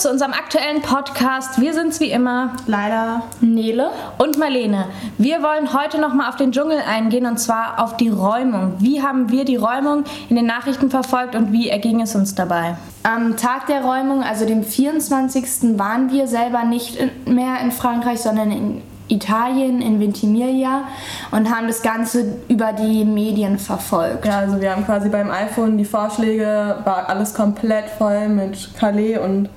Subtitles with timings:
[0.00, 1.60] zu unserem aktuellen Podcast.
[1.60, 2.54] Wir sind's wie immer.
[2.66, 3.22] Leider.
[3.42, 3.90] Nele.
[4.16, 4.86] Und Marlene.
[5.18, 8.76] Wir wollen heute nochmal auf den Dschungel eingehen und zwar auf die Räumung.
[8.78, 12.76] Wie haben wir die Räumung in den Nachrichten verfolgt und wie erging es uns dabei?
[13.02, 15.78] Am Tag der Räumung, also dem 24.
[15.78, 20.84] waren wir selber nicht mehr in Frankreich, sondern in Italien, in Ventimiglia
[21.30, 24.24] und haben das Ganze über die Medien verfolgt.
[24.24, 29.18] Ja, also wir haben quasi beim iPhone die Vorschläge, war alles komplett voll mit Calais
[29.18, 29.50] und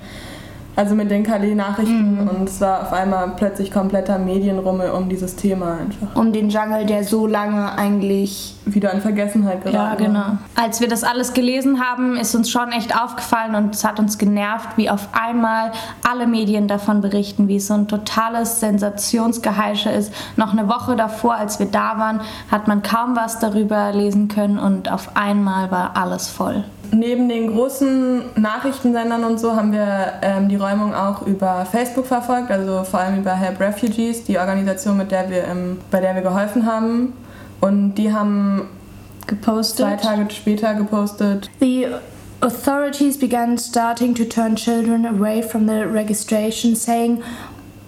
[0.76, 2.28] also mit den Calais-Nachrichten mhm.
[2.28, 6.16] und es war auf einmal plötzlich kompletter Medienrummel um dieses Thema einfach.
[6.16, 10.38] Um den Jungle, der so lange eigentlich wieder in Vergessenheit geraten Ja, genau.
[10.56, 14.18] Als wir das alles gelesen haben, ist uns schon echt aufgefallen und es hat uns
[14.18, 15.72] genervt, wie auf einmal
[16.08, 20.12] alle Medien davon berichten, wie es so ein totales Sensationsgeheische ist.
[20.36, 24.58] Noch eine Woche davor, als wir da waren, hat man kaum was darüber lesen können
[24.58, 26.64] und auf einmal war alles voll.
[26.94, 32.52] Neben den großen Nachrichtensendern und so haben wir ähm, die Räumung auch über Facebook verfolgt,
[32.52, 36.22] also vor allem über Help Refugees, die Organisation, mit der wir im, bei der wir
[36.22, 37.14] geholfen haben.
[37.60, 38.68] Und die haben
[39.26, 39.86] gepostet.
[39.86, 41.50] zwei Tage später gepostet.
[41.58, 41.88] The
[42.40, 47.22] authorities began starting to turn children away from the registration, saying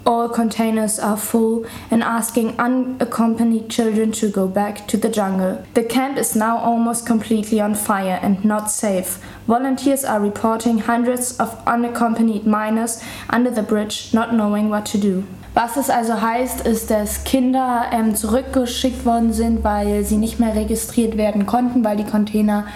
[0.06, 5.64] all containers are full and asking unaccompanied children to go back to the jungle.
[5.74, 9.18] The camp is now almost completely on fire and not safe.
[9.46, 15.24] Volunteers are reporting hundreds of unaccompanied minors under the bridge, not knowing what to do.
[15.54, 20.54] Was es also heißt, ist, dass Kinder ähm, zurückgeschickt worden sind, weil sie nicht mehr
[20.54, 22.66] registriert werden konnten, weil die Container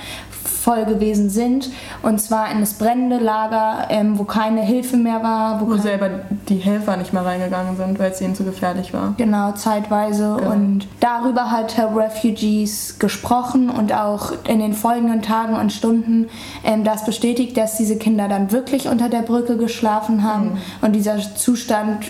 [0.44, 1.70] voll gewesen sind.
[2.02, 5.60] Und zwar in das brennende Lager, ähm, wo keine Hilfe mehr war.
[5.60, 6.10] Wo, wo selber
[6.48, 9.14] die Helfer nicht mehr reingegangen sind, weil es ihnen zu gefährlich war.
[9.16, 10.36] Genau, zeitweise.
[10.38, 10.52] Genau.
[10.52, 16.28] Und darüber hat Help Refugees gesprochen und auch in den folgenden Tagen und Stunden
[16.64, 20.58] ähm, das bestätigt, dass diese Kinder dann wirklich unter der Brücke geschlafen haben mhm.
[20.82, 22.06] und dieser Zustand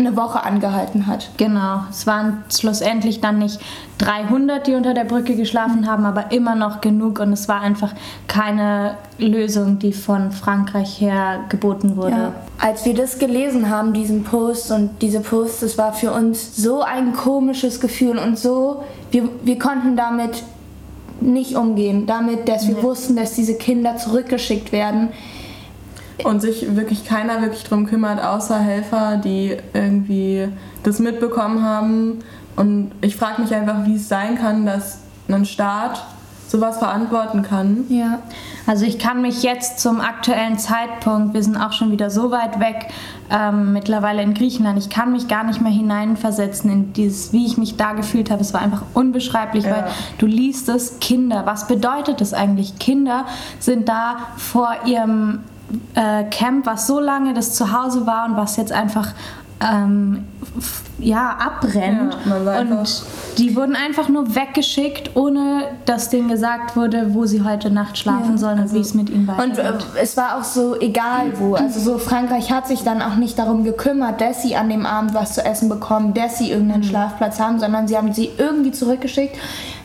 [0.00, 1.30] eine Woche angehalten hat.
[1.36, 3.60] Genau, es waren schlussendlich dann nicht
[3.98, 7.92] 300, die unter der Brücke geschlafen haben, aber immer noch genug und es war einfach
[8.26, 12.10] keine Lösung, die von Frankreich her geboten wurde.
[12.10, 12.32] Ja.
[12.58, 16.82] Als wir das gelesen haben, diesen Post und diese Post, das war für uns so
[16.82, 20.42] ein komisches Gefühl und so, wir, wir konnten damit
[21.20, 22.82] nicht umgehen, damit, dass wir nee.
[22.82, 25.10] wussten, dass diese Kinder zurückgeschickt werden
[26.24, 30.48] und sich wirklich keiner wirklich drum kümmert, außer Helfer, die irgendwie
[30.82, 32.20] das mitbekommen haben.
[32.56, 34.98] Und ich frage mich einfach, wie es sein kann, dass
[35.28, 36.02] ein Staat
[36.50, 37.84] sowas verantworten kann.
[37.88, 38.18] Ja,
[38.66, 42.58] also ich kann mich jetzt zum aktuellen Zeitpunkt, wir sind auch schon wieder so weit
[42.58, 42.88] weg,
[43.30, 47.56] ähm, mittlerweile in Griechenland, ich kann mich gar nicht mehr hineinversetzen in dieses, wie ich
[47.56, 48.42] mich da gefühlt habe.
[48.42, 49.70] Es war einfach unbeschreiblich, ja.
[49.70, 49.84] weil
[50.18, 52.78] du liest es, Kinder, was bedeutet das eigentlich?
[52.78, 53.26] Kinder
[53.60, 55.40] sind da vor ihrem
[55.94, 59.14] äh, Camp, was so lange das Zuhause war und was jetzt einfach
[59.60, 60.24] ähm,
[60.98, 62.16] ja, abbrennt.
[62.26, 63.04] Ja, und
[63.38, 68.32] die wurden einfach nur weggeschickt, ohne dass denen gesagt wurde, wo sie heute Nacht schlafen
[68.32, 69.58] ja, sollen also und wie es mit ihnen weitergeht.
[69.58, 71.54] Und äh, es war auch so egal wo.
[71.54, 75.14] Also so Frankreich hat sich dann auch nicht darum gekümmert, dass sie an dem Abend
[75.14, 76.88] was zu essen bekommen, dass sie irgendeinen mhm.
[76.88, 79.36] Schlafplatz haben, sondern sie haben sie irgendwie zurückgeschickt.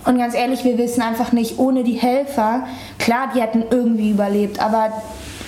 [0.06, 2.66] Und ganz ehrlich, wir wissen einfach nicht, ohne die Helfer,
[3.00, 4.92] klar, die hätten irgendwie überlebt, aber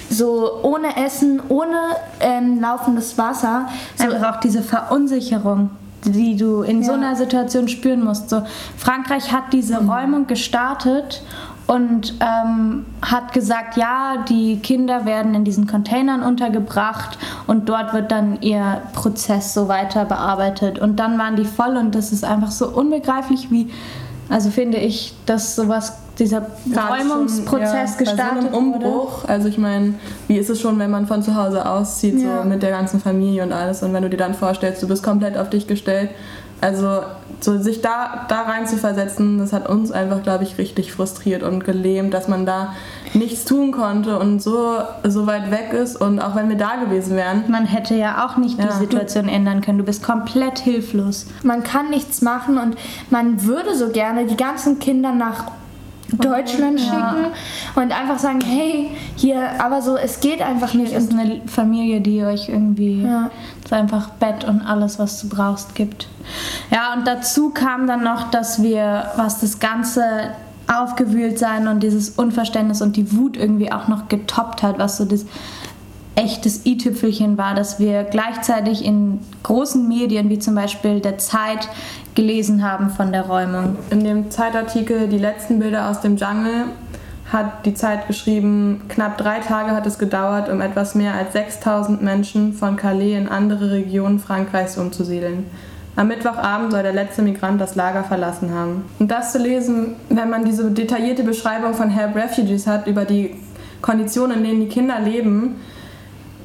[0.09, 1.77] so ohne Essen, ohne
[2.19, 3.67] ähm, laufendes Wasser.
[3.95, 5.71] So Einfach auch diese Verunsicherung
[6.05, 6.87] die du in ja.
[6.87, 8.29] so einer Situation spüren musst.
[8.29, 8.43] So,
[8.77, 9.89] Frankreich hat diese mhm.
[9.89, 11.23] Räumung gestartet
[11.67, 18.11] und ähm, hat gesagt, ja, die Kinder werden in diesen Containern untergebracht und dort wird
[18.11, 20.79] dann ihr Prozess so weiter bearbeitet.
[20.79, 23.69] Und dann waren die voll und das ist einfach so unbegreiflich, wie,
[24.29, 29.23] also finde ich, dass sowas dieser Räumungsprozess ja, gestartet bei so einem Umbruch.
[29.23, 29.29] Wurde.
[29.29, 29.93] Also ich meine,
[30.27, 32.41] wie ist es schon, wenn man von zu Hause auszieht, ja.
[32.41, 35.03] so mit der ganzen Familie und alles und wenn du dir dann vorstellst, du bist
[35.03, 36.09] komplett auf dich gestellt.
[36.59, 37.01] Also
[37.39, 41.43] so sich da, da rein zu versetzen, das hat uns einfach, glaube ich, richtig frustriert
[41.43, 42.73] und gelähmt, dass man da
[43.13, 47.15] nichts tun konnte und so, so weit weg ist und auch wenn wir da gewesen
[47.15, 47.43] wären.
[47.47, 48.65] Man hätte ja auch nicht ja.
[48.65, 49.77] die Situation ändern können.
[49.77, 51.27] Du bist komplett hilflos.
[51.43, 52.75] Man kann nichts machen und
[53.11, 55.51] man würde so gerne die ganzen Kinder nach
[56.13, 57.31] Deutschland schicken ja.
[57.77, 60.93] Und einfach sagen, hey, hier, aber so, es geht einfach nicht.
[60.93, 63.29] Es ist eine Familie, die euch irgendwie ja.
[63.69, 66.07] einfach Bett und alles, was du brauchst, gibt.
[66.71, 70.31] Ja, und dazu kam dann noch, dass wir, was das ganze
[70.67, 75.05] aufgewühlt sein und dieses Unverständnis und die Wut irgendwie auch noch getoppt hat, was so
[75.05, 75.25] das
[76.15, 81.69] echtes i-Tüpfelchen war, dass wir gleichzeitig in großen Medien wie zum Beispiel der Zeit
[82.15, 83.75] gelesen haben von der Räumung.
[83.91, 86.65] In dem Zeitartikel Die letzten Bilder aus dem Jungle
[87.31, 92.01] hat die Zeit geschrieben, knapp drei Tage hat es gedauert, um etwas mehr als 6000
[92.01, 95.45] Menschen von Calais in andere Regionen Frankreichs umzusiedeln.
[95.97, 98.85] Am Mittwochabend soll der letzte Migrant das Lager verlassen haben.
[98.99, 103.35] Und das zu lesen, wenn man diese detaillierte Beschreibung von Help Refugees hat über die
[103.81, 105.55] Konditionen, in denen die Kinder leben,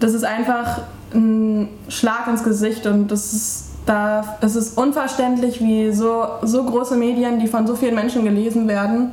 [0.01, 0.81] das ist einfach
[1.15, 6.97] ein Schlag ins Gesicht und das ist, da, es ist unverständlich, wie so, so große
[6.97, 9.13] Medien, die von so vielen Menschen gelesen werden,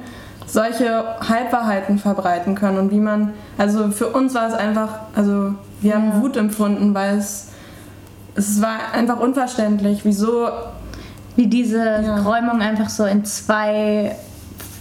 [0.52, 5.96] solche Halbwahrheiten verbreiten können und wie man, also für uns war es einfach, also wir
[5.96, 6.22] haben ja.
[6.22, 7.50] Wut empfunden, weil es
[8.40, 10.50] es war einfach unverständlich, wieso.
[11.36, 12.18] Wie diese ja.
[12.18, 14.16] Räumung einfach so in zwei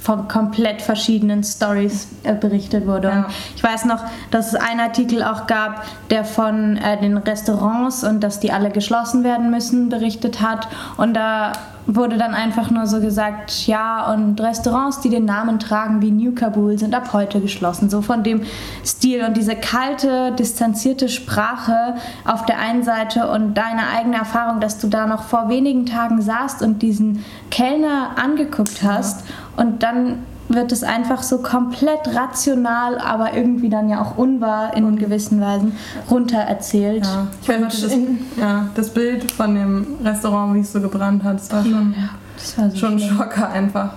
[0.02, 3.08] von komplett verschiedenen Stories äh, berichtet wurde.
[3.08, 3.28] Ja.
[3.54, 8.20] Ich weiß noch, dass es einen Artikel auch gab, der von äh, den Restaurants und
[8.20, 10.66] dass die alle geschlossen werden müssen berichtet hat.
[10.96, 11.52] Und da
[11.90, 16.32] wurde dann einfach nur so gesagt, ja, und Restaurants, die den Namen tragen wie New
[16.32, 17.88] Kabul, sind ab heute geschlossen.
[17.88, 18.42] So von dem
[18.84, 21.94] Stil und diese kalte, distanzierte Sprache
[22.26, 26.20] auf der einen Seite und deine eigene Erfahrung, dass du da noch vor wenigen Tagen
[26.20, 29.62] saßt und diesen Kellner angeguckt hast ja.
[29.64, 34.96] und dann wird es einfach so komplett rational, aber irgendwie dann ja auch unwahr in
[34.96, 35.76] gewissen Weisen
[36.10, 37.04] runtererzählt.
[37.04, 37.26] Ja.
[37.42, 37.92] Ich weiß nicht, das,
[38.38, 42.10] ja, das Bild von dem Restaurant, wie es so gebrannt hat, das war schon, ja,
[42.36, 43.92] das war so schon ein Schocker einfach.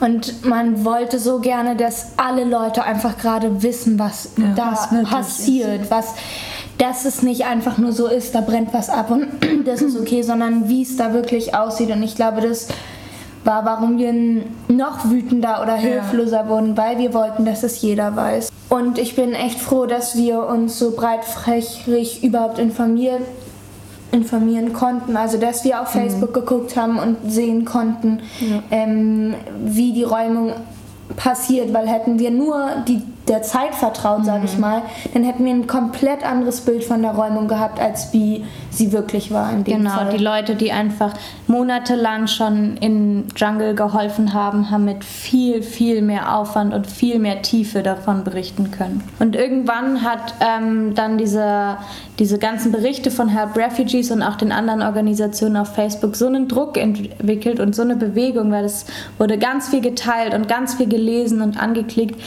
[0.00, 5.08] Und man wollte so gerne, dass alle Leute einfach gerade wissen, was ja, da was
[5.08, 5.90] passiert, ist.
[5.90, 6.14] was
[6.78, 9.26] dass es nicht einfach nur so ist, da brennt was ab und
[9.66, 11.90] das ist okay, sondern wie es da wirklich aussieht.
[11.90, 12.68] Und ich glaube, das
[13.44, 14.12] war, warum wir
[14.68, 16.48] noch wütender oder hilfloser ja.
[16.48, 18.50] wurden, weil wir wollten, dass es jeder weiß.
[18.68, 23.22] Und ich bin echt froh, dass wir uns so breitflächig überhaupt informiert,
[24.12, 25.16] informieren konnten.
[25.16, 26.00] Also, dass wir auf mhm.
[26.00, 28.62] Facebook geguckt haben und sehen konnten, ja.
[28.70, 29.34] ähm,
[29.64, 30.52] wie die Räumung
[31.16, 34.60] passiert, weil hätten wir nur die der Zeit vertraut, sage ich mhm.
[34.60, 34.82] mal,
[35.14, 39.30] dann hätten wir ein komplett anderes Bild von der Räumung gehabt, als wie sie wirklich
[39.30, 40.10] war in dem genau, Fall.
[40.10, 41.14] Die Leute, die einfach
[41.46, 47.40] monatelang schon in Jungle geholfen haben, haben mit viel, viel mehr Aufwand und viel mehr
[47.42, 49.04] Tiefe davon berichten können.
[49.20, 51.76] Und irgendwann hat ähm, dann diese,
[52.20, 56.48] diese ganzen Berichte von Help Refugees und auch den anderen Organisationen auf Facebook so einen
[56.48, 58.84] Druck entwickelt und so eine Bewegung, weil es
[59.16, 62.20] wurde ganz viel geteilt und ganz viel gelesen und angeklickt,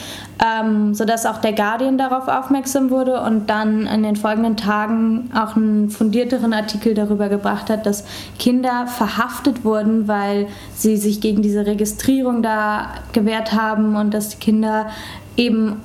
[0.43, 5.55] ähm, sodass auch der Guardian darauf aufmerksam wurde und dann in den folgenden Tagen auch
[5.55, 8.03] einen fundierteren Artikel darüber gebracht hat, dass
[8.39, 14.37] Kinder verhaftet wurden, weil sie sich gegen diese Registrierung da gewehrt haben und dass die
[14.37, 14.87] Kinder
[15.37, 15.77] eben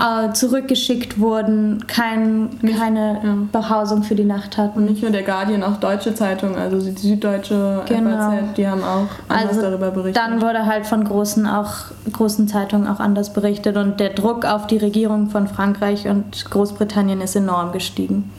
[0.00, 3.36] äh, zurückgeschickt wurden, kein, keine ja.
[3.52, 4.86] Behausung für die Nacht hatten.
[4.86, 8.30] Nicht nur der Guardian, auch deutsche Zeitungen, also die Süddeutsche, genau.
[8.30, 10.16] FAZ, die haben auch anders also darüber berichtet.
[10.16, 11.74] Dann wurde halt von großen, auch,
[12.12, 17.20] großen Zeitungen auch anders berichtet und der Druck auf die Regierung von Frankreich und Großbritannien
[17.20, 18.30] ist enorm gestiegen.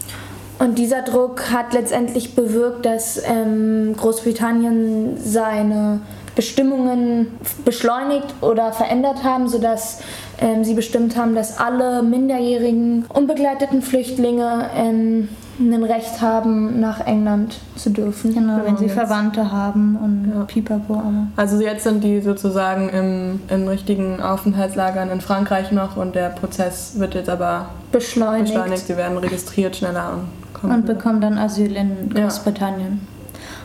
[0.58, 6.02] Und dieser Druck hat letztendlich bewirkt, dass ähm, Großbritannien seine
[6.36, 7.28] Bestimmungen
[7.66, 10.02] beschleunigt oder verändert haben, sodass
[10.40, 15.30] ähm, sie bestimmt haben, dass alle minderjährigen unbegleiteten Flüchtlinge ähm,
[15.60, 18.34] ein Recht haben, nach England zu dürfen.
[18.34, 20.44] Genau, wenn sie Verwandte haben und ja.
[20.46, 21.02] Pipapo.
[21.36, 26.94] Also jetzt sind die sozusagen im, in richtigen Aufenthaltslagern in Frankreich noch und der Prozess
[26.98, 28.54] wird jetzt aber beschleunigt.
[28.54, 28.88] beschleunigt.
[28.88, 33.02] Sie werden registriert schneller und, kommen und bekommen dann Asyl in Großbritannien.
[33.02, 33.11] Ja.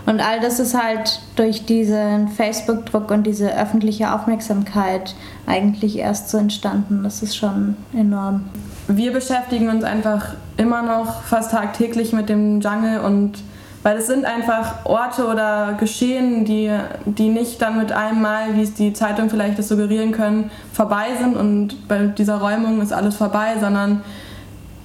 [0.07, 6.39] Und all das ist halt durch diesen Facebook-Druck und diese öffentliche Aufmerksamkeit eigentlich erst so
[6.39, 7.03] entstanden.
[7.03, 8.45] Das ist schon enorm.
[8.87, 13.43] Wir beschäftigen uns einfach immer noch fast tagtäglich mit dem Jungle und
[13.83, 16.73] weil es sind einfach Orte oder Geschehen, die,
[17.05, 21.07] die nicht dann mit einem Mal, wie es die Zeitung vielleicht das suggerieren können, vorbei
[21.21, 24.03] sind und bei dieser Räumung ist alles vorbei, sondern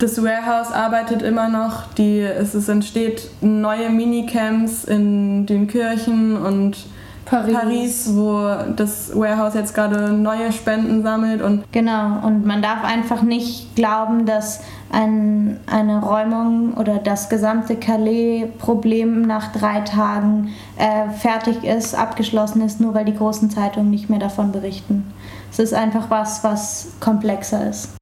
[0.01, 1.93] das Warehouse arbeitet immer noch.
[1.97, 6.77] Die, es, es entsteht neue Minicamps in den Kirchen und
[7.25, 7.53] Paris.
[7.53, 8.09] Paris.
[8.13, 11.41] wo das Warehouse jetzt gerade neue Spenden sammelt.
[11.41, 17.75] Und genau, und man darf einfach nicht glauben, dass ein, eine Räumung oder das gesamte
[17.75, 24.09] Calais-Problem nach drei Tagen äh, fertig ist, abgeschlossen ist, nur weil die großen Zeitungen nicht
[24.09, 25.13] mehr davon berichten.
[25.51, 28.00] Es ist einfach was, was komplexer ist.